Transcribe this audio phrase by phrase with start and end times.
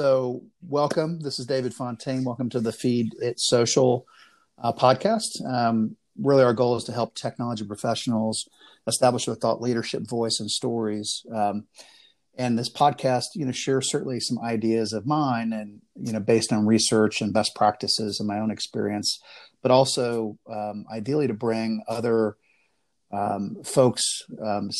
[0.00, 1.20] So, welcome.
[1.20, 2.24] This is David Fontaine.
[2.24, 4.06] Welcome to the Feed It Social
[4.56, 5.44] uh, podcast.
[5.46, 8.48] Um, really, our goal is to help technology professionals
[8.86, 11.26] establish their thought leadership, voice, and stories.
[11.30, 11.66] Um,
[12.38, 16.50] and this podcast, you know, shares certainly some ideas of mine, and you know, based
[16.50, 19.20] on research and best practices and my own experience,
[19.60, 22.38] but also um, ideally to bring other
[23.12, 24.70] um, folks um,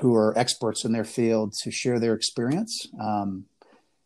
[0.00, 3.46] who are experts in their field to share their experience um,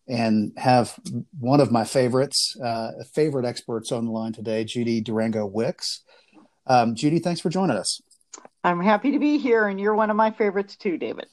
[0.09, 0.99] and have
[1.39, 6.03] one of my favorites, uh, favorite experts on the line today, Judy Durango Wicks.
[6.67, 8.01] Um, Judy, thanks for joining us.
[8.65, 11.27] I'm happy to be here, and you're one of my favorites too, David.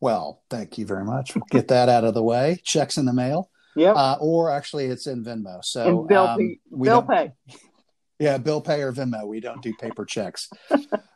[0.00, 1.36] Well, thank you very much.
[1.50, 2.60] Get that out of the way.
[2.64, 3.50] Checks in the mail.
[3.76, 3.96] Yep.
[3.96, 5.62] Uh, or actually, it's in Venmo.
[5.62, 7.32] So and bill, um, pay, bill pay.
[8.18, 9.26] Yeah, bill pay or Venmo.
[9.26, 10.50] We don't do paper checks.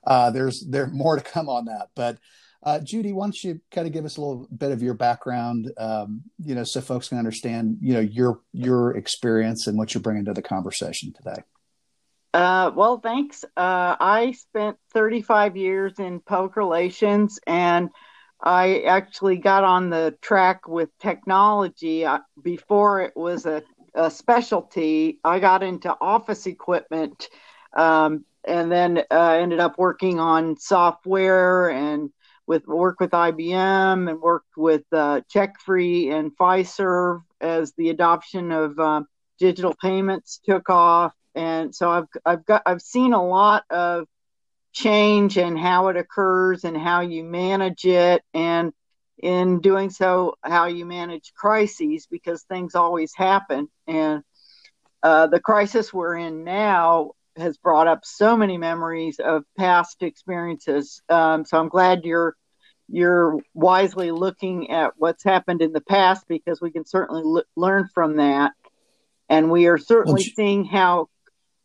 [0.06, 2.16] uh, there's there more to come on that, but
[2.64, 5.70] uh, Judy, why don't you kind of give us a little bit of your background,
[5.76, 10.00] um, you know, so folks can understand, you know, your your experience and what you're
[10.00, 11.42] bringing to the conversation today.
[12.32, 13.44] Uh, well, thanks.
[13.56, 17.90] Uh, I spent 35 years in public relations, and
[18.42, 23.62] I actually got on the track with technology uh, before it was a,
[23.94, 25.20] a, specialty.
[25.22, 27.28] I got into office equipment,
[27.76, 32.10] um, and then uh, ended up working on software and
[32.46, 38.78] with work with IBM and worked with uh, CheckFree and Fiserv as the adoption of
[38.78, 39.02] uh,
[39.38, 41.12] digital payments took off.
[41.34, 44.06] And so I've I've got I've seen a lot of
[44.72, 48.72] change and how it occurs and how you manage it and
[49.22, 54.22] in doing so how you manage crises because things always happen and
[55.04, 61.02] uh, the crisis we're in now has brought up so many memories of past experiences.
[61.08, 62.36] Um, so I'm glad you're
[62.88, 67.88] you're wisely looking at what's happened in the past because we can certainly l- learn
[67.94, 68.52] from that,
[69.28, 71.08] and we are certainly well, seeing how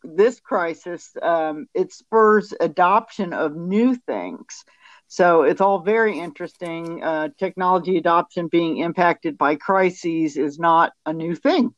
[0.03, 4.63] this crisis um, it spurs adoption of new things.
[5.07, 7.03] So it's all very interesting.
[7.03, 11.73] Uh, technology adoption being impacted by crises is not a new thing.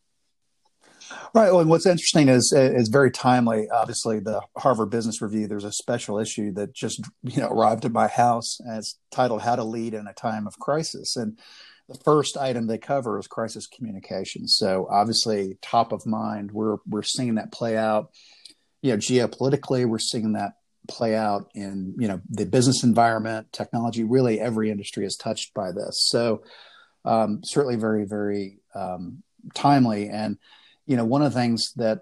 [1.34, 1.50] Right.
[1.50, 3.70] Well, and what's interesting is is very timely.
[3.70, 5.48] Obviously, the Harvard Business Review.
[5.48, 9.42] There's a special issue that just you know arrived at my house, and it's titled
[9.42, 11.40] "How to Lead in a Time of Crisis." And
[11.88, 14.48] the first item they cover is crisis communication.
[14.48, 16.52] So obviously, top of mind.
[16.52, 18.12] We're we're seeing that play out.
[18.82, 20.54] You know, geopolitically, we're seeing that
[20.90, 24.04] play out in you know the business environment, technology.
[24.04, 26.08] Really, every industry is touched by this.
[26.10, 26.44] So
[27.06, 29.24] um, certainly, very very um,
[29.54, 30.38] timely and
[30.92, 32.02] you know, one of the things that,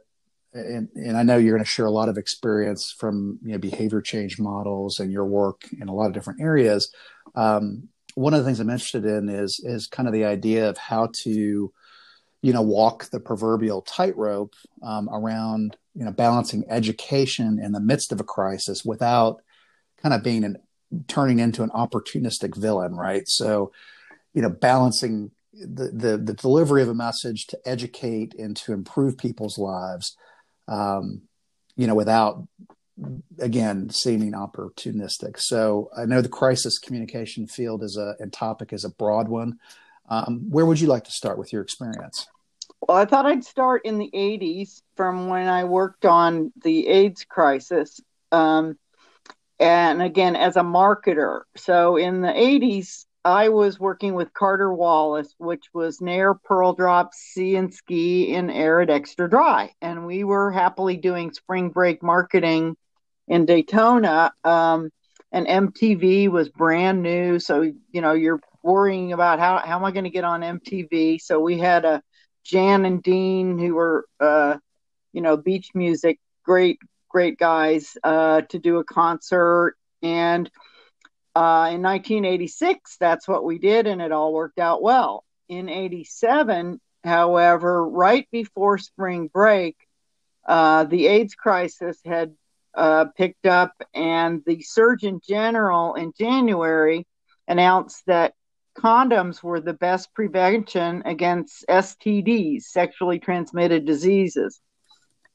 [0.51, 3.59] and, and I know you're going to share a lot of experience from you know
[3.59, 6.91] behavior change models and your work in a lot of different areas.
[7.35, 10.79] Um, one of the things I'm interested in is is kind of the idea of
[10.79, 11.71] how to,
[12.41, 18.11] you know, walk the proverbial tightrope um, around you know balancing education in the midst
[18.11, 19.43] of a crisis without
[20.01, 20.57] kind of being an
[21.07, 23.27] turning into an opportunistic villain, right?
[23.27, 23.71] So,
[24.33, 29.17] you know, balancing the, the, the delivery of a message to educate and to improve
[29.17, 30.15] people's lives,
[30.67, 31.21] um,
[31.75, 32.47] you know, without
[33.39, 35.39] again seeming opportunistic.
[35.39, 39.59] So I know the crisis communication field is a and topic is a broad one.
[40.09, 42.27] Um, where would you like to start with your experience?
[42.81, 47.25] Well, I thought I'd start in the 80s from when I worked on the AIDS
[47.25, 47.99] crisis.
[48.31, 48.77] Um,
[49.59, 51.41] and again, as a marketer.
[51.57, 57.13] So in the 80s, I was working with Carter Wallace, which was Nair, Pearl Drop,
[57.13, 59.71] Sea and Ski, and Arid Extra Dry.
[59.83, 62.75] And we were happily doing spring break marketing
[63.27, 64.31] in Daytona.
[64.43, 64.89] Um,
[65.31, 67.39] and MTV was brand new.
[67.39, 71.21] So, you know, you're worrying about how, how am I going to get on MTV?
[71.21, 72.01] So we had a
[72.43, 74.57] Jan and Dean who were, uh,
[75.13, 76.79] you know, beach music, great,
[77.09, 79.75] great guys uh, to do a concert.
[80.01, 80.49] And
[81.39, 85.23] uh, in 1986, that's what we did, and it all worked out well.
[85.47, 89.77] In 87, however, right before spring break,
[90.45, 92.35] uh, the AIDS crisis had
[92.75, 97.07] uh, picked up, and the Surgeon General in January
[97.47, 98.33] announced that
[98.77, 104.59] condoms were the best prevention against STDs, sexually transmitted diseases.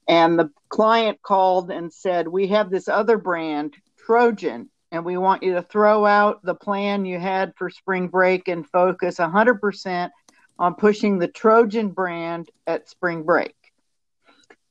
[0.07, 3.73] And the client called and said, We have this other brand,
[4.05, 8.47] Trojan, and we want you to throw out the plan you had for spring break
[8.47, 10.11] and focus 100%
[10.57, 13.55] on pushing the Trojan brand at spring break.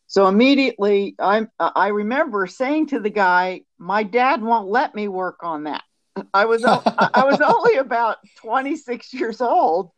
[0.06, 5.38] So immediately, I I remember saying to the guy, "My dad won't let me work
[5.43, 5.82] on that."
[6.34, 9.90] I was I was only about 26 years old,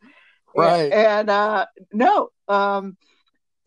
[0.55, 0.91] right.
[0.91, 2.29] And, uh, no.
[2.47, 2.97] Um,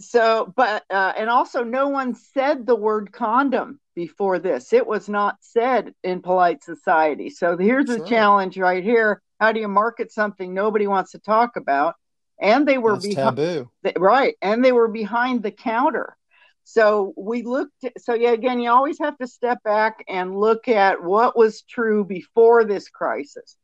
[0.01, 4.73] so, but, uh, and also no one said the word condom before this.
[4.73, 7.31] It was not said in polite society.
[7.31, 7.99] So here's sure.
[7.99, 9.23] the challenge right here.
[9.39, 11.95] How do you market something nobody wants to talk about?
[12.41, 13.71] And they were behind, taboo.
[13.99, 14.35] Right.
[14.41, 16.17] And they were behind the counter.
[16.65, 21.03] So we looked, so yeah, again, you always have to step back and look at
[21.03, 23.57] what was true before this crisis.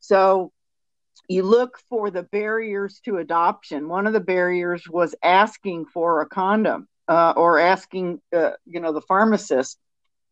[0.00, 0.52] So
[1.28, 3.88] you look for the barriers to adoption.
[3.88, 8.92] One of the barriers was asking for a condom uh, or asking, uh, you know,
[8.92, 9.78] the pharmacist.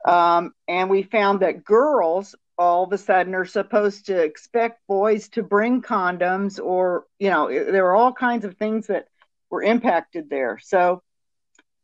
[0.06, 5.28] Um, and we found that girls all of a sudden are supposed to expect boys
[5.30, 9.08] to bring condoms, or, you know, there are all kinds of things that
[9.50, 10.58] were impacted there.
[10.62, 11.02] So,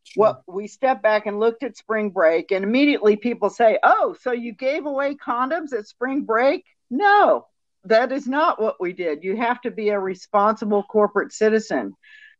[0.05, 0.21] Sure.
[0.23, 4.33] Well, we stepped back and looked at spring break, and immediately people say, Oh, so
[4.33, 6.65] you gave away condoms at spring break?
[6.91, 7.47] No,
[7.85, 9.25] that is not what we did.
[9.25, 11.95] You have to be a responsible corporate citizen.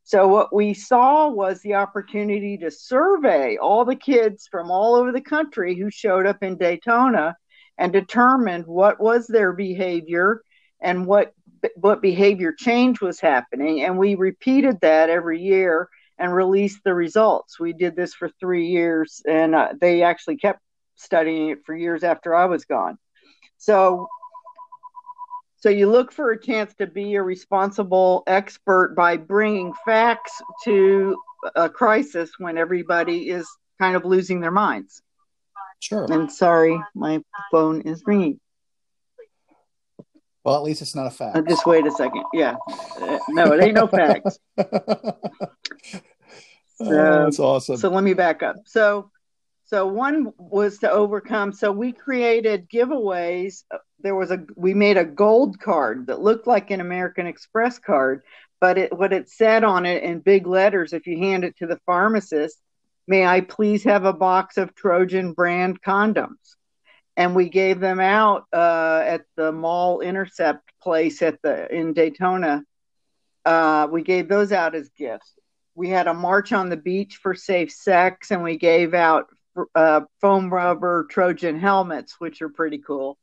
[0.05, 5.11] So, what we saw was the opportunity to survey all the kids from all over
[5.11, 7.35] the country who showed up in Daytona
[7.77, 10.41] and determined what was their behavior
[10.81, 11.33] and what
[11.75, 15.87] what behavior change was happening and we repeated that every year
[16.19, 20.59] and released the results we did this for 3 years and uh, they actually kept
[20.95, 22.97] studying it for years after I was gone
[23.57, 24.07] so
[25.63, 31.15] so you look for a chance to be a responsible expert by bringing facts to
[31.55, 33.47] a crisis when everybody is
[33.79, 35.01] kind of losing their minds.
[35.79, 36.05] Sure.
[36.11, 38.41] And sorry, my phone is ringing.
[40.43, 41.37] Well, at least it's not a fact.
[41.37, 42.25] Uh, just wait a second.
[42.33, 42.55] Yeah.
[42.99, 44.39] Uh, no, it ain't no facts.
[44.57, 44.67] so,
[46.81, 47.77] oh, that's awesome.
[47.77, 48.57] So let me back up.
[48.65, 49.11] So
[49.73, 51.51] so one was to overcome.
[51.51, 53.63] So we created giveaways.
[54.01, 58.21] There was a we made a gold card that looked like an American Express card,
[58.61, 60.93] but it what it said on it in big letters.
[60.93, 62.61] If you hand it to the pharmacist,
[63.07, 66.53] may I please have a box of Trojan brand condoms?
[67.17, 72.61] And we gave them out uh, at the Mall Intercept place at the in Daytona.
[73.43, 75.33] Uh, we gave those out as gifts.
[75.73, 79.29] We had a march on the beach for safe sex, and we gave out
[79.75, 83.17] uh, foam rubber Trojan helmets, which are pretty cool.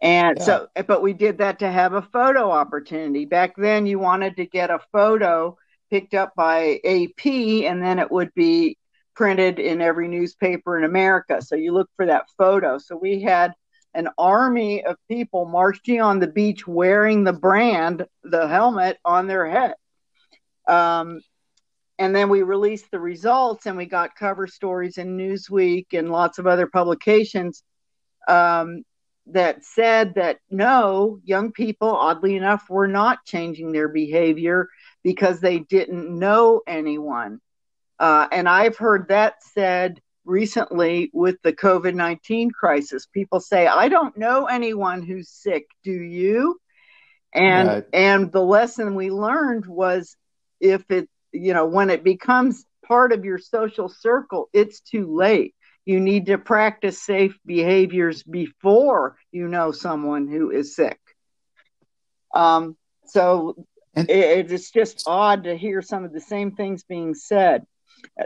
[0.00, 0.44] And yeah.
[0.44, 3.24] so, but we did that to have a photo opportunity.
[3.24, 5.56] Back then, you wanted to get a photo
[5.90, 8.76] picked up by AP, and then it would be
[9.14, 11.40] printed in every newspaper in America.
[11.40, 12.78] So you look for that photo.
[12.78, 13.54] So we had
[13.94, 19.48] an army of people marching on the beach wearing the brand, the helmet on their
[19.48, 19.74] head.
[20.68, 21.20] Um,
[21.98, 26.38] and then we released the results and we got cover stories in newsweek and lots
[26.38, 27.62] of other publications
[28.28, 28.82] um,
[29.26, 34.68] that said that no young people oddly enough were not changing their behavior
[35.02, 37.40] because they didn't know anyone.
[37.98, 43.06] Uh, and i've heard that said recently with the covid-19 crisis.
[43.06, 46.60] People say i don't know anyone who's sick do you?
[47.32, 47.84] And right.
[47.92, 50.16] and the lesson we learned was
[50.60, 55.54] if it you know, when it becomes part of your social circle, it's too late.
[55.84, 60.98] You need to practice safe behaviors before you know someone who is sick.
[62.34, 63.54] Um, so
[63.94, 67.64] it, it's just odd to hear some of the same things being said.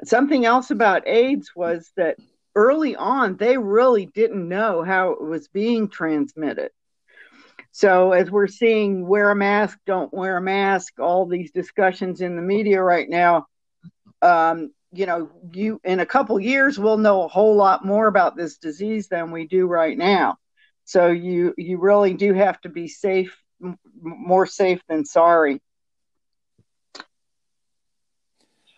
[0.05, 2.17] Something else about AIDS was that
[2.55, 6.71] early on, they really didn't know how it was being transmitted.
[7.73, 12.37] So as we're seeing wear a mask, don't wear a mask, all these discussions in
[12.37, 13.47] the media right now,
[14.23, 18.37] um, you know, you in a couple years we'll know a whole lot more about
[18.37, 20.37] this disease than we do right now.
[20.85, 25.63] So you you really do have to be safe, m- more safe than sorry.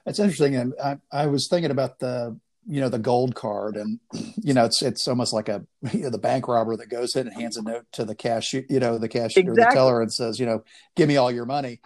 [0.04, 3.76] That's interesting, and I, I was thinking about the you know the gold card.
[3.76, 4.00] And
[4.42, 7.26] you know it's it's almost like a you know, the bank robber that goes in
[7.26, 9.64] and hands a note to the cash you know the cashier exactly.
[9.64, 10.62] the teller and says you know
[10.96, 11.80] give me all your money.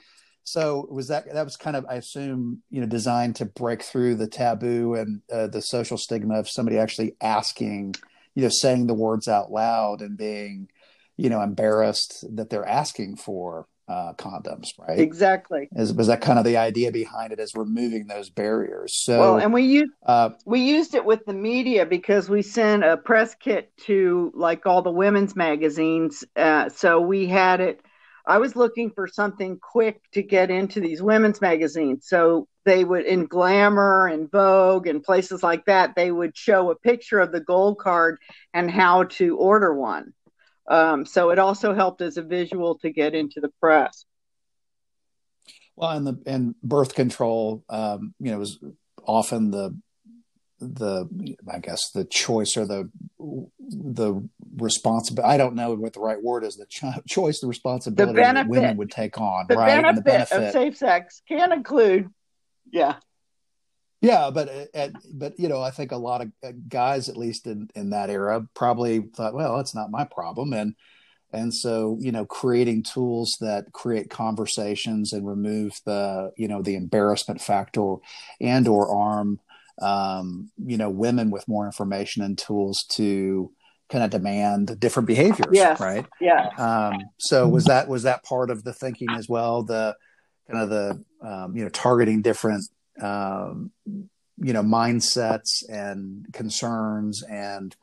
[0.44, 4.14] So was that that was kind of i assume you know designed to break through
[4.14, 7.96] the taboo and uh, the social stigma of somebody actually asking
[8.36, 10.68] you know saying the words out loud and being
[11.16, 14.98] you know embarrassed that they're asking for uh, condoms, right?
[14.98, 15.68] Exactly.
[15.72, 17.38] Is, was that kind of the idea behind it?
[17.38, 18.94] Is removing those barriers?
[18.94, 22.84] So, well, and we used uh, we used it with the media because we sent
[22.84, 26.24] a press kit to like all the women's magazines.
[26.34, 27.80] Uh, so we had it.
[28.28, 32.08] I was looking for something quick to get into these women's magazines.
[32.08, 35.94] So they would in Glamour and Vogue and places like that.
[35.94, 38.18] They would show a picture of the gold card
[38.52, 40.12] and how to order one.
[40.68, 44.04] Um, so it also helped as a visual to get into the press.
[45.76, 48.58] Well, and the and birth control, um, you know, was
[49.04, 49.76] often the
[50.58, 51.06] the
[51.52, 55.32] I guess the choice or the the responsibility.
[55.32, 56.56] I don't know what the right word is.
[56.56, 59.46] The cho- choice, the responsibility the benefit, that women would take on.
[59.48, 59.66] The, right?
[59.66, 62.08] benefit, the benefit of safe sex can include,
[62.72, 62.96] yeah,
[64.06, 67.46] yeah, but uh, but you know, I think a lot of uh, guys, at least
[67.46, 70.74] in in that era, probably thought, well, it's not my problem, and
[71.32, 76.76] and so you know, creating tools that create conversations and remove the you know the
[76.76, 77.96] embarrassment factor,
[78.40, 79.40] and or arm
[79.82, 83.50] um, you know women with more information and tools to
[83.88, 85.78] kind of demand different behaviors yes.
[85.78, 89.94] right yeah um, so was that was that part of the thinking as well the
[90.50, 92.64] kind of the um, you know targeting different
[93.00, 93.70] um,
[94.38, 97.74] you know mindsets and concerns and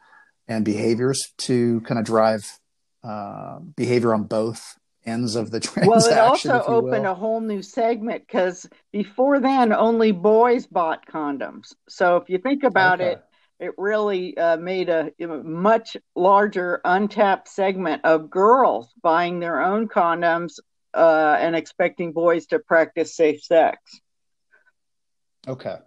[0.48, 2.60] and behaviors to kind of drive
[3.04, 5.90] uh, behavior on both ends of the transaction.
[5.90, 11.74] Well, it also opened a whole new segment because before then, only boys bought condoms.
[11.90, 13.14] So if you think about okay.
[13.14, 13.24] it,
[13.60, 19.88] it really uh, made a, a, much larger untapped segment of girls buying their own
[19.88, 20.60] condoms
[20.94, 23.80] uh, and expecting boys to practice safe sex.
[25.48, 25.78] Okay.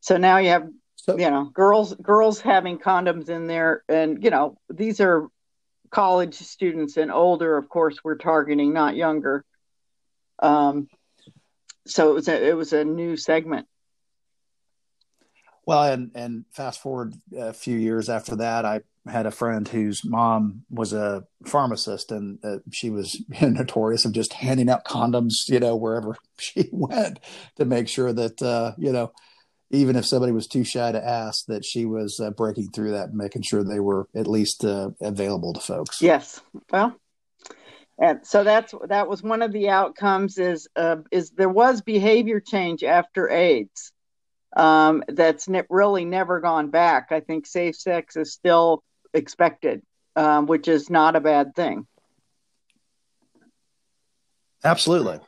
[0.00, 4.30] So now you have so, you know girls girls having condoms in there and you
[4.30, 5.28] know these are
[5.90, 9.44] college students and older, of course, we're targeting, not younger.
[10.38, 10.88] Um,
[11.86, 13.66] so it was a, it was a new segment.
[15.66, 20.04] Well, and and fast forward a few years after that, I had a friend whose
[20.04, 25.60] mom was a pharmacist, and uh, she was notorious of just handing out condoms, you
[25.60, 27.20] know, wherever she went
[27.56, 29.12] to make sure that uh, you know
[29.70, 33.10] even if somebody was too shy to ask, that she was uh, breaking through that
[33.10, 36.02] and making sure they were at least uh, available to folks.
[36.02, 36.40] Yes.
[36.72, 36.96] Well,
[37.98, 42.40] and so that's that was one of the outcomes is uh, is there was behavior
[42.40, 43.92] change after AIDS
[44.56, 47.08] um, that's ne- really never gone back.
[47.12, 48.82] I think safe sex is still
[49.14, 49.82] expected,
[50.16, 51.86] um, which is not a bad thing.
[54.64, 55.20] Absolutely.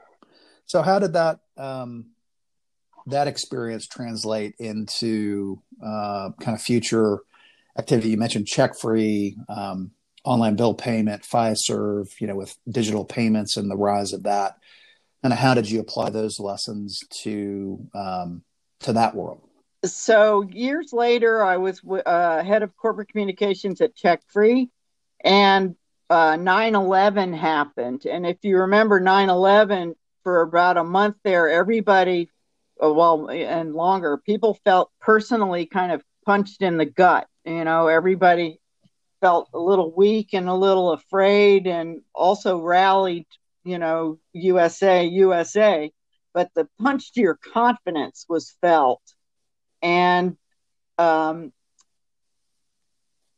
[0.66, 2.06] So how did that um,
[3.06, 7.20] that experience translate into uh, kind of future
[7.78, 8.10] activity?
[8.10, 9.92] You mentioned CheckFree, um,
[10.24, 14.56] online bill payment, Fiserv, you know, with digital payments and the rise of that.
[15.22, 18.42] And how did you apply those lessons to um,
[18.80, 19.40] to that world?
[19.84, 24.68] So years later, I was uh, head of corporate communications at CheckFree,
[25.24, 25.74] and
[26.08, 28.06] uh, 9/11 happened.
[28.06, 32.30] And if you remember 9/11, for about a month there, everybody
[32.82, 37.88] uh, well and longer people felt personally kind of punched in the gut you know?
[37.88, 38.58] Everybody
[39.20, 43.26] felt a little weak and a little afraid and also rallied
[43.64, 45.92] you know usa usa
[46.34, 49.00] but the punch to your confidence was felt
[49.82, 50.36] and
[50.98, 51.52] um,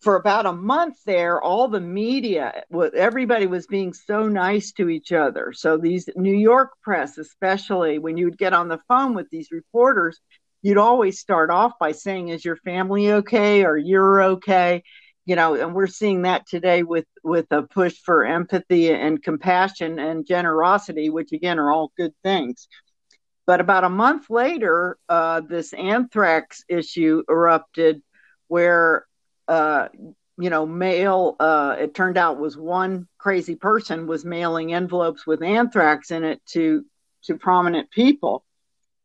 [0.05, 2.63] for about a month there, all the media,
[2.95, 5.55] everybody was being so nice to each other.
[5.55, 9.51] So these New York press, especially when you would get on the phone with these
[9.51, 10.21] reporters,
[10.61, 14.83] you'd always start off by saying, "Is your family okay?" or "You're okay."
[15.25, 19.99] You know, and we're seeing that today with with a push for empathy and compassion
[19.99, 22.69] and generosity, which again are all good things.
[23.47, 28.03] But about a month later, uh, this anthrax issue erupted,
[28.49, 29.07] where
[29.49, 29.89] uh,
[30.39, 35.43] you know, mail, uh, it turned out was one crazy person was mailing envelopes with
[35.43, 36.85] anthrax in it to,
[37.25, 38.45] to prominent people.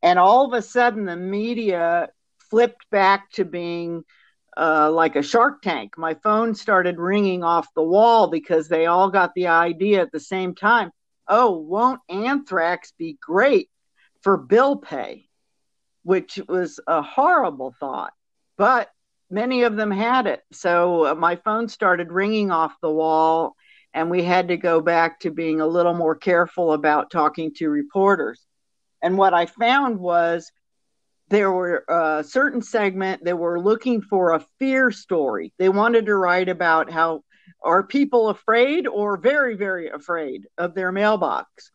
[0.02, 2.10] And all of a sudden the media
[2.50, 4.04] flipped back to being
[4.58, 5.98] uh, like a shark tank.
[5.98, 10.20] My phone started ringing off the wall because they all got the idea at the
[10.20, 10.92] same time.
[11.28, 13.70] Oh, won't anthrax be great
[14.22, 15.26] for bill pay?
[16.04, 18.14] Which was a horrible thought.
[18.58, 18.90] But
[19.30, 20.42] many of them had it.
[20.52, 23.56] So uh, my phone started ringing off the wall,
[23.94, 27.70] and we had to go back to being a little more careful about talking to
[27.70, 28.46] reporters.
[29.02, 30.52] And what I found was
[31.30, 35.54] there were a uh, certain segment that were looking for a fear story.
[35.60, 37.24] They wanted to write about how
[37.64, 41.72] are people afraid or very, very afraid of their mailbox.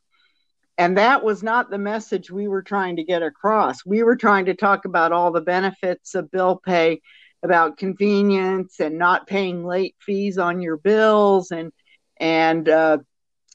[0.77, 3.87] And that was not the message we were trying to get across.
[3.87, 7.01] We were trying to talk about all the benefits of bill pay
[7.45, 11.73] about convenience and not paying late fees on your bills and
[12.19, 12.99] and uh,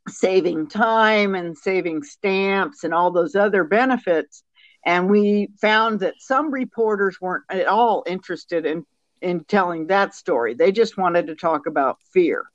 [0.08, 4.44] saving time and saving stamps and all those other benefits.
[4.86, 8.86] And we found that some reporters weren't at all interested in
[9.22, 10.54] in telling that story.
[10.54, 12.46] They just wanted to talk about fear.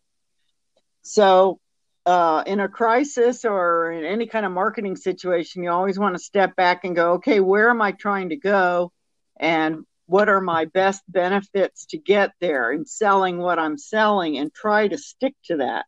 [1.03, 1.61] So
[2.07, 6.23] uh, in a crisis or in any kind of marketing situation, you always want to
[6.23, 8.93] step back and go, okay, where am I trying to go?
[9.39, 14.53] And what are my best benefits to get there and selling what I'm selling and
[14.53, 15.87] try to stick to that.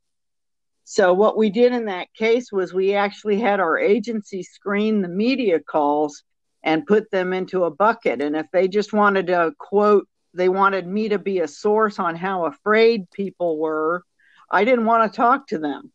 [0.85, 5.09] So, what we did in that case was we actually had our agency screen the
[5.09, 6.23] media calls
[6.63, 8.23] and put them into a bucket.
[8.23, 12.15] And if they just wanted to quote, they wanted me to be a source on
[12.15, 14.05] how afraid people were,
[14.51, 15.93] I didn't want to talk to them.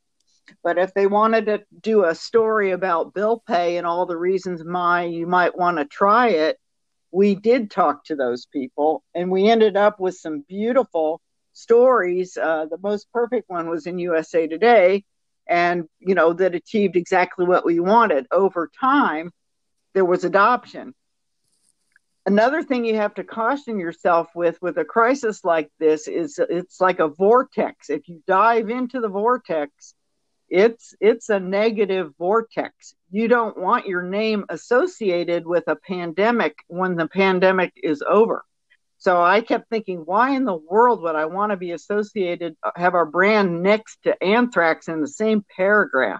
[0.63, 4.63] But if they wanted to do a story about bill pay and all the reasons
[4.63, 6.57] why you might want to try it,
[7.11, 11.21] we did talk to those people and we ended up with some beautiful
[11.53, 12.37] stories.
[12.37, 15.03] Uh, the most perfect one was in USA Today
[15.47, 18.27] and, you know, that achieved exactly what we wanted.
[18.31, 19.31] Over time,
[19.93, 20.93] there was adoption.
[22.25, 26.79] Another thing you have to caution yourself with with a crisis like this is it's
[26.79, 27.89] like a vortex.
[27.89, 29.95] If you dive into the vortex,
[30.51, 32.93] it's it's a negative vortex.
[33.09, 38.43] You don't want your name associated with a pandemic when the pandemic is over.
[38.97, 42.93] So i kept thinking why in the world would i want to be associated have
[42.93, 46.19] our brand next to anthrax in the same paragraph?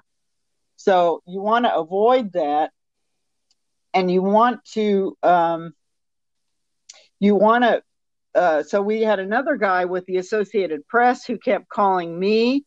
[0.77, 2.71] So you want to avoid that
[3.93, 5.73] and you want to um,
[7.19, 7.83] you want to
[8.33, 12.63] uh, so we had another guy with the associated press who kept calling me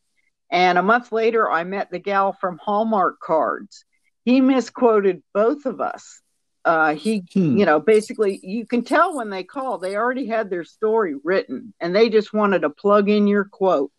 [0.54, 3.84] and a month later, I met the gal from Hallmark Cards.
[4.24, 6.20] He misquoted both of us.
[6.64, 7.58] Uh, he, hmm.
[7.58, 11.74] you know, basically, you can tell when they call, they already had their story written
[11.80, 13.90] and they just wanted to plug in your quote.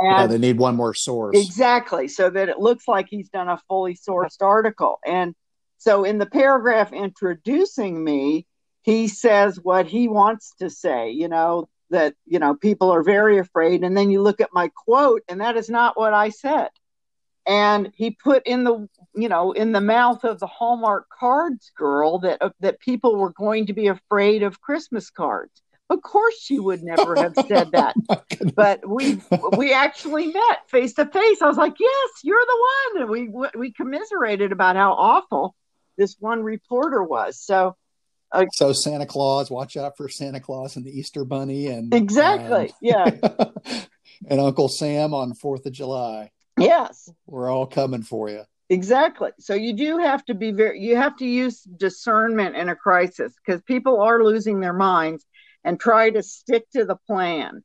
[0.00, 1.36] And yeah, they need one more source.
[1.38, 2.08] Exactly.
[2.08, 4.98] So that it looks like he's done a fully sourced article.
[5.06, 5.32] And
[5.76, 8.46] so in the paragraph introducing me,
[8.82, 13.38] he says what he wants to say, you know, that you know people are very
[13.38, 13.84] afraid.
[13.84, 16.68] And then you look at my quote and that is not what i said.
[17.46, 22.18] And he put in the you know in the mouth of the hallmark cards girl
[22.20, 25.62] that uh, that people were going to be afraid of christmas cards.
[25.90, 27.94] Of course she would never have said that.
[28.10, 29.20] Oh but we
[29.56, 31.42] we actually met face to face.
[31.42, 33.02] I was like yes you're the one.
[33.02, 35.54] And we we commiserated about how awful
[35.96, 37.40] this one reporter was.
[37.40, 37.76] So
[38.32, 42.68] uh, so Santa Claus, watch out for Santa Claus and the Easter Bunny, and exactly,
[42.68, 43.10] um, yeah,
[44.28, 46.30] and Uncle Sam on Fourth of July.
[46.58, 48.42] Yes, we're all coming for you.
[48.68, 49.30] Exactly.
[49.38, 50.80] So you do have to be very.
[50.80, 55.24] You have to use discernment in a crisis because people are losing their minds,
[55.64, 57.62] and try to stick to the plan,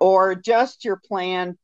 [0.00, 1.56] or adjust your plan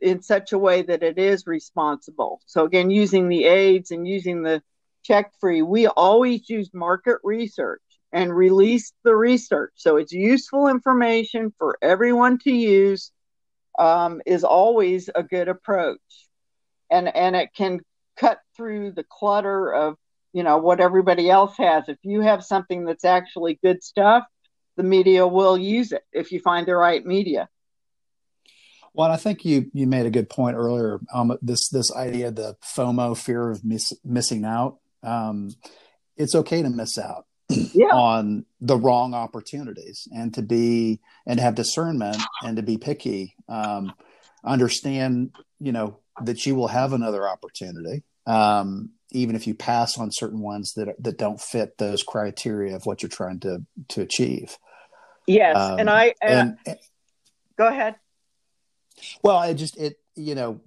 [0.00, 2.40] in such a way that it is responsible.
[2.46, 4.62] So again, using the aids and using the
[5.08, 5.66] CheckFree.
[5.66, 9.72] We always use market research and release the research.
[9.76, 13.12] So it's useful information for everyone to use
[13.78, 15.98] um, is always a good approach.
[16.90, 17.80] And, and it can
[18.16, 19.96] cut through the clutter of,
[20.32, 21.84] you know, what everybody else has.
[21.88, 24.24] If you have something that's actually good stuff,
[24.76, 27.48] the media will use it if you find the right media.
[28.94, 31.00] Well, I think you you made a good point earlier.
[31.12, 35.50] Um, this this idea, the FOMO, fear of miss, missing out um,
[36.16, 37.86] it's okay to miss out yeah.
[37.86, 43.92] on the wrong opportunities and to be and have discernment and to be picky um,
[44.44, 50.10] understand you know that you will have another opportunity um, even if you pass on
[50.12, 54.58] certain ones that that don't fit those criteria of what you're trying to to achieve
[55.26, 56.78] yes um, and i and, and,
[57.56, 57.96] go ahead
[59.22, 60.60] well i just it you know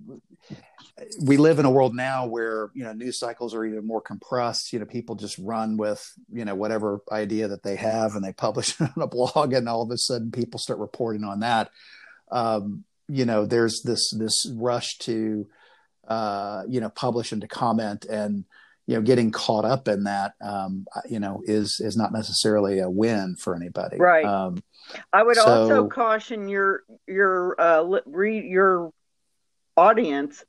[1.22, 4.74] we live in a world now where you know news cycles are even more compressed.
[4.74, 8.34] You know people just run with you know whatever idea that they have and they
[8.34, 11.70] publish it on a blog and all of a sudden people start reporting on that.
[12.32, 15.48] Um, you know there's this this rush to
[16.08, 18.46] uh, you know publish and to comment and
[18.88, 22.90] you know getting caught up in that um, you know is is not necessarily a
[22.90, 23.98] win for anybody.
[23.98, 24.26] Right.
[24.26, 24.64] Um,
[25.14, 28.92] i would so, also caution your your uh, read your
[29.78, 30.44] audience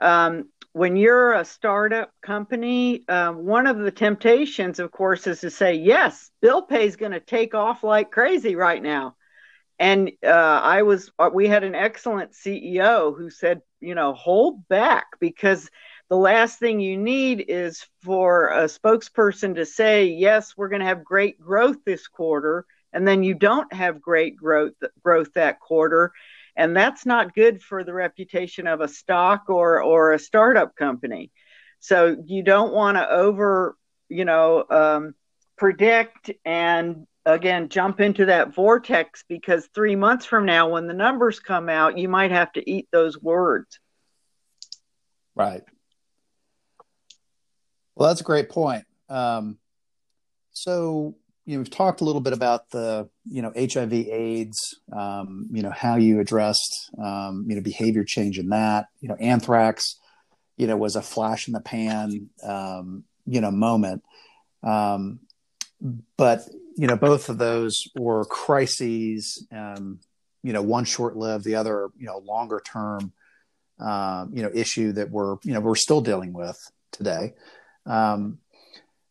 [0.00, 5.50] um, when you're a startup company, uh, one of the temptations, of course, is to
[5.50, 9.16] say, yes, bill pay is going to take off like crazy right now.
[9.78, 14.68] And uh, I was, uh, we had an excellent CEO who said, you know, hold
[14.68, 15.70] back because
[16.08, 20.86] the last thing you need is for a spokesperson to say, yes, we're going to
[20.86, 22.64] have great growth this quarter.
[22.92, 26.12] And then you don't have great growth growth that quarter
[26.56, 31.30] and that's not good for the reputation of a stock or or a startup company
[31.80, 33.76] so you don't want to over
[34.08, 35.14] you know um,
[35.56, 41.40] predict and again jump into that vortex because three months from now when the numbers
[41.40, 43.78] come out you might have to eat those words
[45.36, 45.62] Right.
[47.94, 48.84] Well, that's a great point.
[49.08, 49.58] Um,
[50.52, 51.14] so,
[51.46, 54.58] you know, we've talked a little bit about the, you know, HIV AIDS,
[54.92, 59.14] um, you know, how you addressed, um, you know, behavior change in that, you know,
[59.14, 59.96] anthrax,
[60.56, 64.02] you know, was a flash in the pan, um, you know, moment.
[64.64, 65.20] Um,
[66.16, 70.00] but, you know, both of those were crises, um,
[70.42, 73.12] you know, one short lived, the other, you know, longer term,
[73.78, 76.58] um, you know, issue that we're, you know, we're still dealing with
[76.90, 77.34] today.
[77.84, 78.38] Um,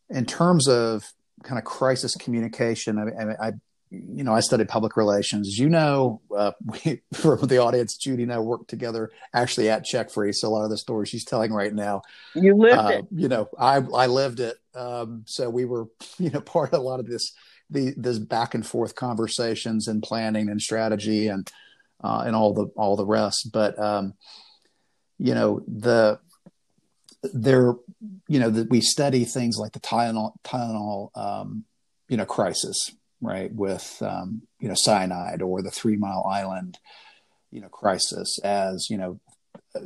[0.09, 1.05] in terms of
[1.43, 3.53] kind of crisis communication, I, I,
[3.89, 5.57] you know, I studied public relations.
[5.57, 10.33] You know, uh, we, for the audience, Judy and I worked together actually at CheckFree.
[10.33, 12.01] So a lot of the stories she's telling right now,
[12.33, 13.05] you lived uh, it.
[13.11, 14.57] You know, I I lived it.
[14.73, 17.31] Um, so we were, you know, part of a lot of this
[17.69, 21.51] the this back and forth conversations and planning and strategy and
[22.03, 23.49] uh, and all the all the rest.
[23.51, 24.13] But um,
[25.17, 26.19] you know, the
[27.33, 27.73] there,
[28.27, 31.65] you know, that we study things like the Tylenol, Tylenol, um,
[32.07, 36.79] you know, crisis, right, with um, you know cyanide or the Three Mile Island,
[37.51, 39.19] you know, crisis as you know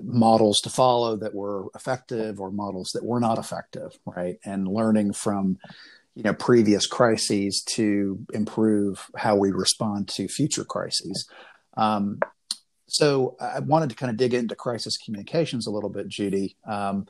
[0.04, 5.13] models to follow that were effective or models that were not effective, right, and learning
[5.13, 5.58] from
[6.15, 11.30] you know previous crises to improve how we respond to future crises.
[11.78, 12.19] Um,
[12.89, 16.56] so I wanted to kind of dig into crisis communications a little bit, Judy.
[16.65, 17.08] Um,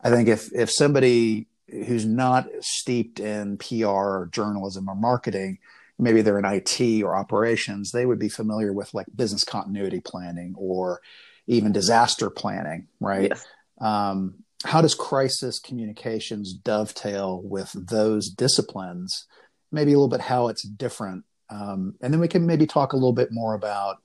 [0.00, 5.58] I think if if somebody who's not steeped in PR or journalism or marketing,
[5.98, 10.54] maybe they're in IT or operations, they would be familiar with like business continuity planning
[10.56, 11.00] or
[11.46, 13.30] even disaster planning, right?
[13.30, 13.46] Yes.
[13.80, 19.26] Um, how does crisis communications dovetail with those disciplines?
[19.70, 22.96] Maybe a little bit how it's different, um, and then we can maybe talk a
[22.96, 23.98] little bit more about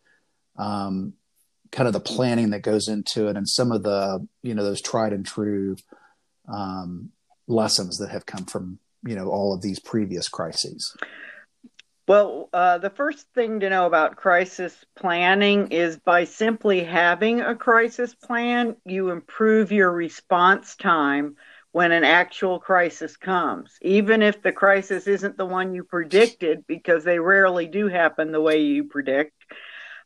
[0.57, 1.13] um,
[1.71, 4.81] kind of the planning that goes into it and some of the you know those
[4.81, 5.75] tried and true
[6.47, 7.09] um,
[7.47, 10.95] lessons that have come from you know all of these previous crises.
[12.07, 17.55] Well uh, the first thing to know about crisis planning is by simply having a
[17.55, 21.37] crisis plan you improve your response time
[21.71, 23.79] when an actual crisis comes.
[23.81, 28.39] Even if the crisis isn't the one you predicted because they rarely do happen the
[28.39, 29.33] way you predict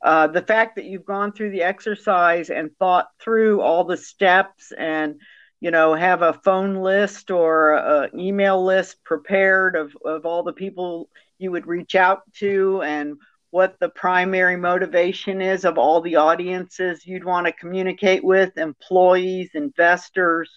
[0.02, 4.72] uh, the fact that you've gone through the exercise and thought through all the steps
[4.78, 5.20] and
[5.60, 11.10] you know have a phone list or email list prepared of, of all the people
[11.40, 13.18] you would reach out to and
[13.50, 19.50] what the primary motivation is of all the audiences you'd want to communicate with employees
[19.54, 20.50] investors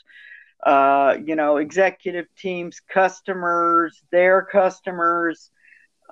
[0.66, 5.50] uh, you know executive teams customers their customers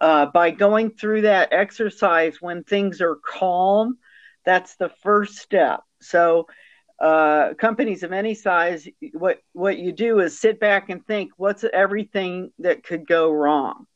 [0.00, 3.98] uh, by going through that exercise when things are calm,
[4.44, 5.80] that's the first step.
[6.00, 6.46] So,
[7.00, 11.64] uh, companies of any size, what what you do is sit back and think, what's
[11.72, 13.86] everything that could go wrong?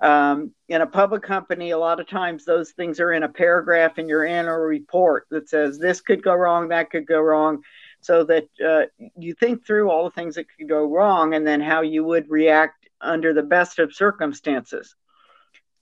[0.00, 3.98] Um, in a public company, a lot of times those things are in a paragraph
[3.98, 7.62] in your annual report that says this could go wrong, that could go wrong,
[8.00, 8.82] so that uh,
[9.16, 12.28] you think through all the things that could go wrong and then how you would
[12.28, 14.94] react under the best of circumstances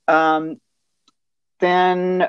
[0.08, 0.60] um,
[1.60, 2.28] then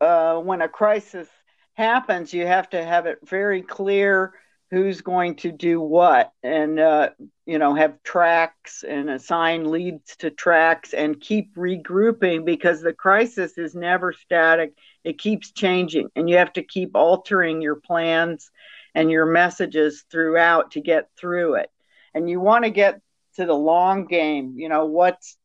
[0.00, 1.28] uh, when a crisis
[1.74, 4.34] happens, you have to have it very clear
[4.70, 7.10] who's going to do what and uh,
[7.44, 13.58] you know have tracks and assign leads to tracks and keep regrouping because the crisis
[13.58, 14.72] is never static.
[15.02, 18.50] It keeps changing and you have to keep altering your plans
[18.94, 21.70] and your messages throughout to get through it.
[22.14, 23.00] And you want to get
[23.36, 25.36] to the long game you know what's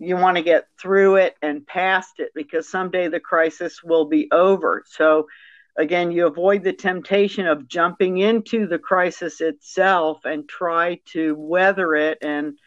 [0.00, 4.28] you want to get through it and past it because someday the crisis will be
[4.32, 4.82] over.
[4.86, 5.28] So,
[5.76, 11.94] again, you avoid the temptation of jumping into the crisis itself and try to weather
[11.94, 12.58] it and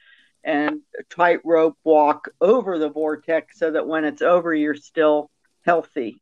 [0.45, 5.31] and tightrope walk over the vortex so that when it's over, you're still
[5.65, 6.21] healthy.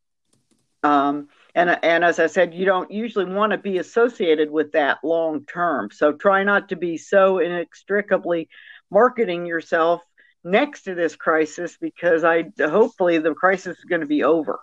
[0.84, 5.00] Um, and and as I said, you don't usually want to be associated with that
[5.04, 5.90] long term.
[5.92, 8.48] So try not to be so inextricably
[8.90, 10.02] marketing yourself
[10.44, 14.60] next to this crisis because I hopefully the crisis is going to be over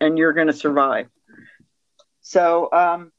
[0.00, 1.08] and you're going to survive.
[2.20, 3.12] So um,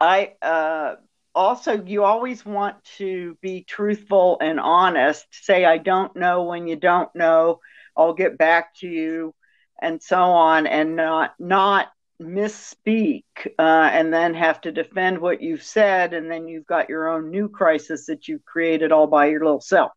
[0.00, 0.96] I uh,
[1.34, 5.26] also you always want to be truthful and honest.
[5.30, 7.60] Say I don't know when you don't know.
[7.96, 9.34] I'll get back to you,
[9.82, 11.88] and so on, and not not
[12.20, 13.24] misspeak
[13.58, 17.30] uh, and then have to defend what you've said, and then you've got your own
[17.30, 19.92] new crisis that you've created all by your little self.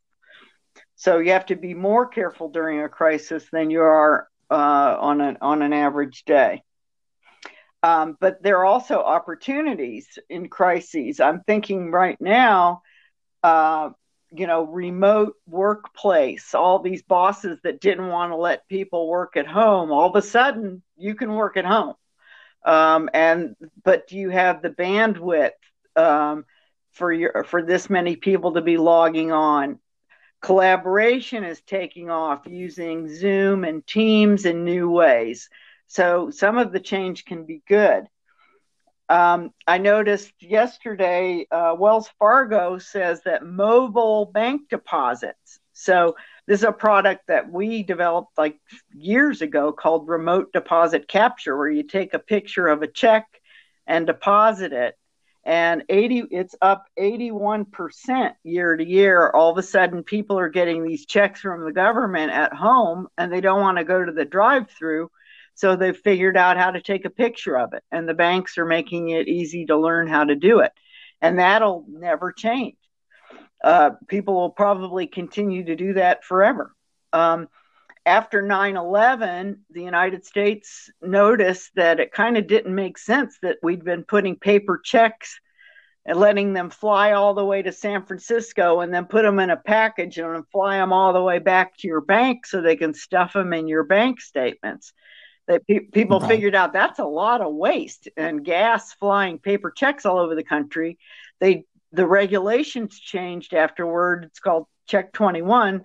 [1.02, 5.20] So you have to be more careful during a crisis than you are uh, on
[5.20, 6.62] an on an average day.
[7.82, 11.20] Um, but there are also opportunities in crises.
[11.20, 12.84] I'm thinking right now,
[13.42, 13.90] uh,
[14.32, 19.48] you know, remote workplace, all these bosses that didn't want to let people work at
[19.48, 21.96] home, all of a sudden you can work at home.
[22.64, 25.50] Um, and but do you have the bandwidth
[25.96, 26.46] um,
[26.92, 29.80] for your for this many people to be logging on?
[30.42, 35.50] Collaboration is taking off using Zoom and Teams in new ways.
[35.88, 38.08] So some of the change can be good.
[39.08, 45.60] Um, I noticed yesterday uh, Wells Fargo says that mobile bank deposits.
[45.74, 46.16] So
[46.48, 48.58] this is a product that we developed like
[48.94, 53.26] years ago called remote deposit capture, where you take a picture of a check
[53.86, 54.96] and deposit it.
[55.44, 59.30] And 80, it's up 81% year to year.
[59.30, 63.34] All of a sudden, people are getting these checks from the government at home and
[63.34, 65.10] they don't want to go to the drive through
[65.56, 68.66] so they've figured out how to take a picture of it, and the banks are
[68.66, 70.72] making it easy to learn how to do it.
[71.22, 72.78] And that'll never change.
[73.64, 76.74] Uh, people will probably continue to do that forever.
[77.14, 77.48] Um,
[78.06, 83.58] after 9 11, the United States noticed that it kind of didn't make sense that
[83.62, 85.40] we'd been putting paper checks
[86.06, 89.52] and letting them fly all the way to San Francisco and then put them in
[89.52, 92.94] a package and fly them all the way back to your bank so they can
[92.94, 94.94] stuff them in your bank statements
[95.48, 96.30] that pe- people right.
[96.30, 100.44] figured out that's a lot of waste and gas flying paper checks all over the
[100.44, 100.98] country.
[101.40, 104.26] They the regulations changed afterward.
[104.26, 105.84] It's called Check 21,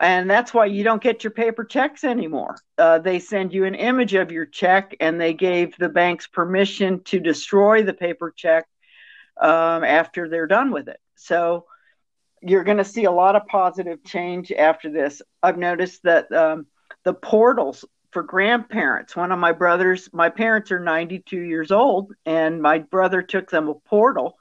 [0.00, 2.56] and that's why you don't get your paper checks anymore.
[2.76, 7.02] Uh, they send you an image of your check, and they gave the banks permission
[7.04, 8.66] to destroy the paper check
[9.40, 11.00] um, after they're done with it.
[11.14, 11.66] So
[12.42, 15.22] you're going to see a lot of positive change after this.
[15.42, 16.66] I've noticed that um,
[17.04, 19.16] the portals for grandparents.
[19.16, 23.68] One of my brothers, my parents are 92 years old, and my brother took them
[23.68, 24.38] a portal.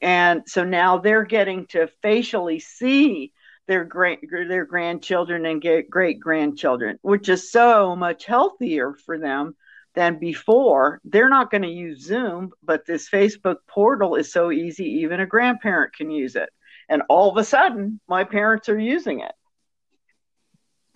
[0.00, 3.32] And so now they're getting to facially see
[3.68, 9.54] their great their grandchildren and great grandchildren, which is so much healthier for them
[9.94, 11.00] than before.
[11.04, 15.26] They're not going to use Zoom, but this Facebook portal is so easy, even a
[15.26, 16.48] grandparent can use it.
[16.88, 19.32] And all of a sudden, my parents are using it.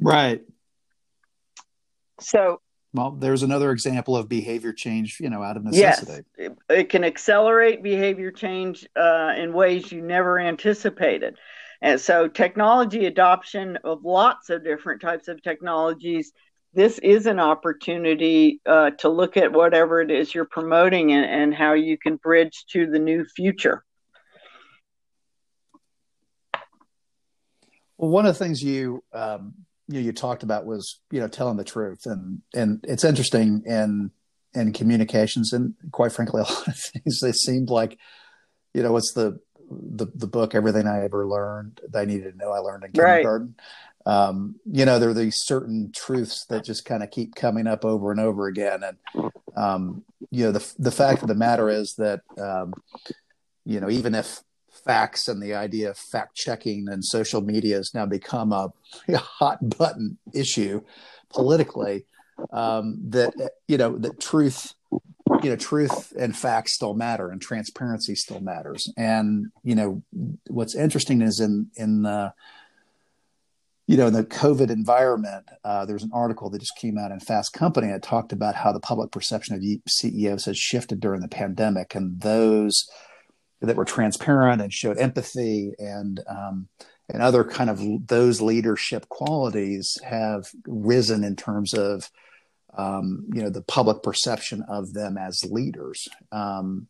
[0.01, 0.43] Right.
[2.21, 2.61] So,
[2.93, 6.25] well, there's another example of behavior change, you know, out of necessity.
[6.39, 11.37] Yes, it, it can accelerate behavior change uh, in ways you never anticipated.
[11.83, 16.33] And so, technology adoption of lots of different types of technologies.
[16.73, 21.55] This is an opportunity uh, to look at whatever it is you're promoting and, and
[21.55, 23.83] how you can bridge to the new future.
[27.97, 29.55] Well, one of the things you um,
[29.89, 34.11] you, you talked about was you know telling the truth and and it's interesting in
[34.55, 37.99] in communications and quite frankly a lot of things they seemed like
[38.75, 39.39] you know what's the
[39.71, 42.93] the the book everything i ever learned that i needed to know i learned in
[42.93, 43.55] kindergarten
[44.07, 44.13] right.
[44.13, 47.85] um, you know there are these certain truths that just kind of keep coming up
[47.85, 51.95] over and over again and um, you know the the fact of the matter is
[51.95, 52.73] that um,
[53.65, 54.43] you know even if
[54.87, 58.73] facts and the idea of fact checking and social media has now become a,
[59.09, 60.81] a hot button issue
[61.29, 62.05] politically.
[62.53, 63.33] Um, that
[63.67, 64.75] you know that truth,
[65.43, 68.93] you know, truth and facts still matter, and transparency still matters.
[68.97, 70.03] And you know,
[70.49, 72.33] what's interesting is in in the
[73.87, 77.21] you know, in the COVID environment, uh, there's an article that just came out in
[77.21, 81.29] Fast Company that talked about how the public perception of CEOs has shifted during the
[81.29, 82.89] pandemic, and those
[83.61, 86.69] that were transparent and showed empathy and um,
[87.09, 92.11] and other kind of those leadership qualities have risen in terms of
[92.77, 96.09] um, you know the public perception of them as leaders.
[96.33, 96.89] Um,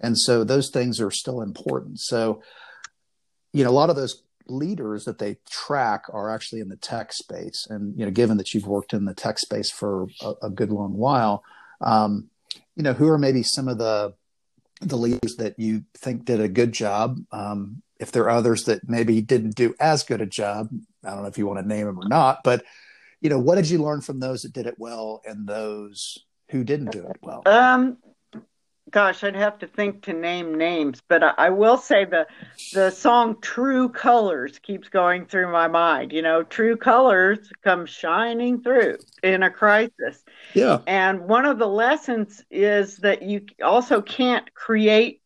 [0.00, 2.00] and so those things are still important.
[2.00, 2.42] So
[3.52, 7.12] you know a lot of those leaders that they track are actually in the tech
[7.12, 7.66] space.
[7.68, 10.70] And you know given that you've worked in the tech space for a, a good
[10.70, 11.42] long while
[11.80, 12.30] um,
[12.76, 14.14] you know who are maybe some of the
[14.80, 17.18] the leaders that you think did a good job.
[17.32, 20.68] Um, if there are others that maybe didn't do as good a job,
[21.04, 22.64] I don't know if you want to name them or not, but
[23.20, 26.18] you know, what did you learn from those that did it well and those
[26.50, 27.42] who didn't do it well?
[27.46, 27.98] Um,
[28.90, 32.26] gosh, I'd have to think to name names, but I, I, will say the
[32.72, 36.12] the song "True Colors" keeps going through my mind.
[36.12, 40.24] You know, true colors come shining through in a crisis.
[40.54, 40.80] Yeah.
[40.86, 45.22] And one of the lessons is that you also can't create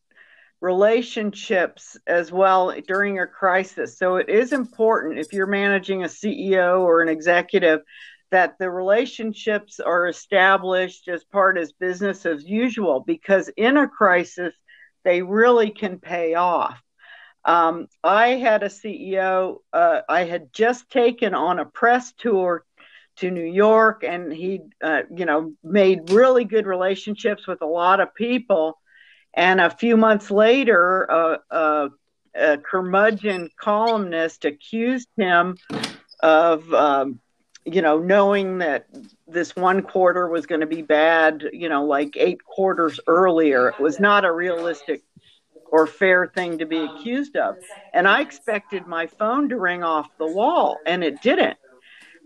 [0.63, 3.97] relationships as well during a crisis.
[3.97, 7.81] So it is important if you're managing a CEO or an executive
[8.31, 14.55] that the relationships are established as part as business as usual because in a crisis
[15.03, 16.81] they really can pay off
[17.45, 22.65] um, i had a ceo uh, i had just taken on a press tour
[23.17, 27.99] to new york and he uh, you know made really good relationships with a lot
[27.99, 28.79] of people
[29.33, 35.57] and a few months later a curmudgeon columnist accused him
[36.21, 37.19] of um,
[37.65, 38.87] you know, knowing that
[39.27, 43.79] this one quarter was going to be bad, you know, like eight quarters earlier, it
[43.79, 45.01] was not a realistic
[45.71, 47.55] or fair thing to be accused of.
[47.93, 51.57] And I expected my phone to ring off the wall, and it didn't.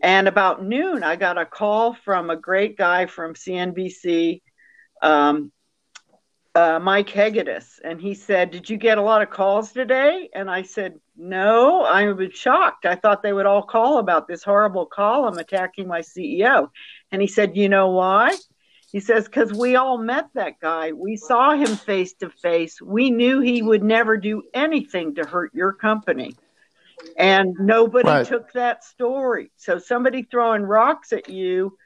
[0.02, 4.42] And about noon, I got a call from a great guy from CNBC
[5.02, 5.52] um,
[6.58, 10.50] uh, Mike Hegedus, and he said, "Did you get a lot of calls today?" And
[10.50, 12.88] I said, "No, I was shocked.
[12.88, 16.72] I thought they would all call about this horrible column attacking my CEO."
[17.12, 18.36] And he said, "You know why?"
[18.92, 20.94] He says, "Because we all met that guy.
[20.94, 22.82] We saw him face to face.
[22.82, 26.36] We knew he would never do anything to hurt your company."
[27.20, 28.26] And nobody right.
[28.26, 29.52] took that story.
[29.58, 31.78] So somebody throwing rocks at you,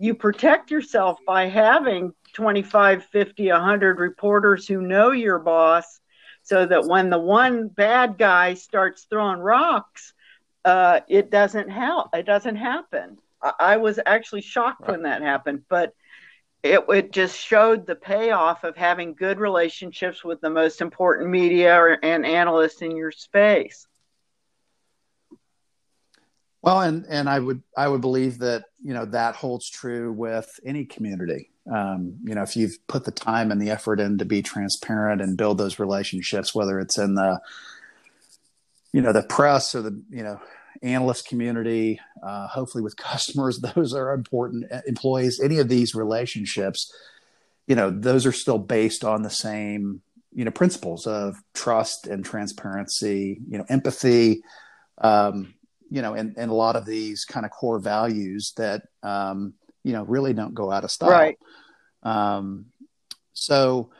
[0.00, 6.00] you protect yourself by having 25, 50, 100 reporters who know your boss
[6.42, 10.14] so that when the one bad guy starts throwing rocks,
[10.64, 12.14] uh, it doesn't help.
[12.14, 13.18] It doesn't happen.
[13.42, 14.92] I, I was actually shocked right.
[14.92, 15.94] when that happened, but
[16.62, 21.98] it, it just showed the payoff of having good relationships with the most important media
[22.02, 23.86] and analysts in your space.
[26.62, 30.48] Well, and and I would I would believe that you know that holds true with
[30.64, 31.50] any community.
[31.70, 35.20] Um, you know if you've put the time and the effort in to be transparent
[35.20, 37.38] and build those relationships whether it's in the
[38.92, 40.40] you know the press or the you know
[40.82, 46.92] analyst community uh, hopefully with customers those are important uh, employees any of these relationships
[47.66, 50.00] you know those are still based on the same
[50.32, 54.42] you know principles of trust and transparency you know empathy
[54.98, 55.54] um,
[55.90, 59.92] you know and, and a lot of these kind of core values that um, you
[59.92, 61.10] know really don't go out of style.
[61.10, 61.38] Right.
[62.02, 62.66] Um,
[63.32, 63.90] so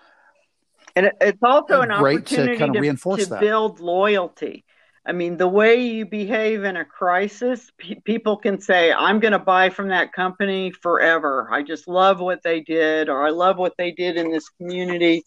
[0.96, 4.64] and it's also an opportunity to, kind of reinforce to build loyalty.
[5.04, 7.70] I mean the way you behave in a crisis
[8.04, 11.48] people can say i'm going to buy from that company forever.
[11.50, 15.24] I just love what they did or i love what they did in this community.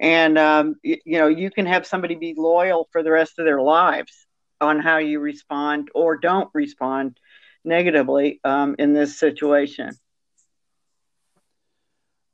[0.00, 3.44] And um, you, you know you can have somebody be loyal for the rest of
[3.44, 4.26] their lives
[4.60, 7.18] on how you respond or don't respond
[7.64, 9.90] negatively um, in this situation.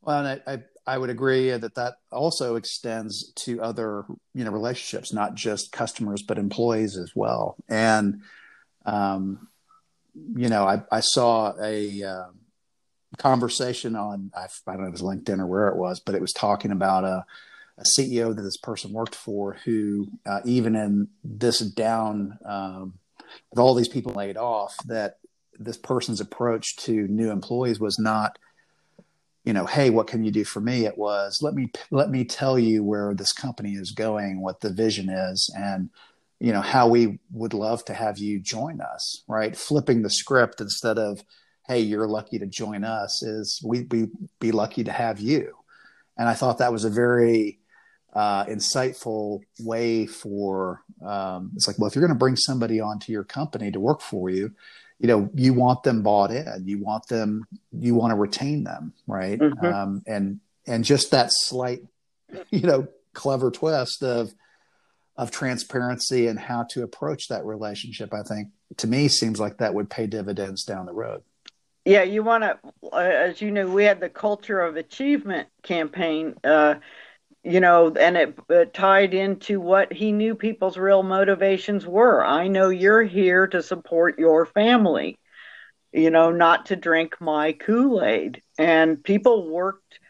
[0.02, 5.12] Well, I, I, I would agree that that also extends to other you know relationships,
[5.12, 7.56] not just customers but employees as well.
[7.68, 8.22] And
[8.84, 9.48] um,
[10.14, 12.26] you know, I, I saw a uh,
[13.18, 16.14] conversation on I, I don't know if it was LinkedIn or where it was, but
[16.14, 17.24] it was talking about a,
[17.78, 22.94] a CEO that this person worked for who, uh, even in this down um,
[23.50, 25.18] with all these people laid off, that
[25.58, 28.38] this person's approach to new employees was not,
[29.44, 30.86] you know, hey, what can you do for me?
[30.86, 34.72] It was let me let me tell you where this company is going, what the
[34.72, 35.90] vision is, and
[36.40, 39.22] you know how we would love to have you join us.
[39.28, 41.22] Right, flipping the script instead of
[41.66, 44.08] hey, you're lucky to join us is we we
[44.40, 45.54] be lucky to have you.
[46.16, 47.58] And I thought that was a very
[48.16, 53.12] uh, insightful way for um, it's like well if you're going to bring somebody onto
[53.12, 54.50] your company to work for you
[54.98, 56.62] you know you want them bought in.
[56.64, 59.38] You want them you want to retain them right?
[59.38, 59.66] Mm-hmm.
[59.66, 61.83] um, and and just that slight
[62.50, 64.33] you know clever twist of
[65.16, 69.74] of transparency and how to approach that relationship i think to me seems like that
[69.74, 71.22] would pay dividends down the road.
[71.85, 72.59] Yeah you want to
[72.92, 76.76] uh, as you know we had the culture of achievement campaign uh,
[77.46, 82.24] you know, and it, it, tied into what he knew people's real motivations were.
[82.24, 85.16] I know you're here to support your family,
[85.92, 88.42] you know, not to drink my Kool Aid.
[88.59, 90.01] And people worked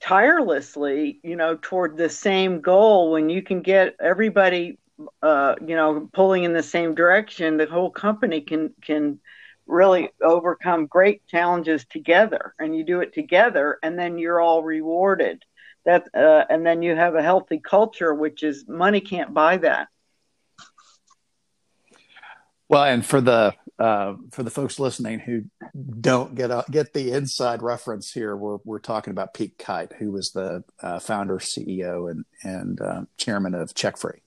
[0.00, 3.10] tirelessly, you know, toward the same goal.
[3.10, 4.78] When you can get everybody,
[5.22, 9.18] uh, you know, pulling in the same direction, the whole company can can
[9.66, 12.54] really overcome great challenges together.
[12.58, 15.42] And you do it together, and then you're all rewarded
[15.86, 19.88] that uh, and then you have a healthy culture which is money can't buy that
[22.68, 25.44] well and for the uh, for the folks listening who
[26.00, 30.12] don't get a, get the inside reference here, we're we're talking about Pete Kight, who
[30.12, 34.20] was the uh, founder, CEO, and and uh, chairman of CheckFree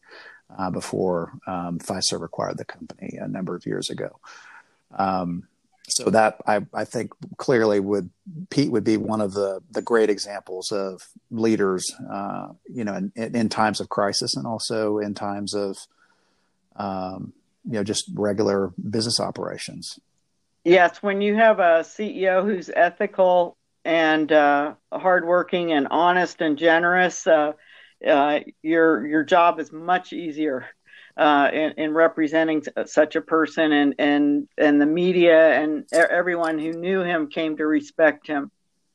[0.58, 4.20] uh, before um, Fiserv acquired the company a number of years ago.
[4.96, 5.48] Um,
[5.90, 8.10] so that I, I think clearly would
[8.50, 13.12] Pete would be one of the the great examples of leaders, uh, you know, in,
[13.16, 15.78] in, times of crisis and also in times of,
[16.76, 17.34] um,
[17.66, 20.00] you know, just regular business operations.
[20.64, 27.26] Yes, when you have a CEO who's ethical and uh, hardworking and honest and generous,
[27.26, 27.54] uh,
[28.08, 30.66] uh, your your job is much easier
[31.20, 36.72] uh, in, in, representing such a person, and and and the media and everyone who
[36.72, 38.52] knew him came to respect him.